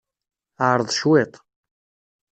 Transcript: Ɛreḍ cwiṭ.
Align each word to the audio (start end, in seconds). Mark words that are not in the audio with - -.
Ɛreḍ 0.69 0.89
cwiṭ. 0.99 1.33